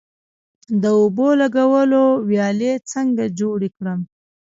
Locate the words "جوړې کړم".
3.39-3.99